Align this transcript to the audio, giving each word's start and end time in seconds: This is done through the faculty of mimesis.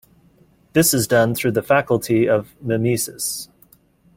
This 0.73 0.95
is 0.95 1.05
done 1.05 1.35
through 1.35 1.51
the 1.51 1.61
faculty 1.61 2.27
of 2.27 2.55
mimesis. 2.59 3.49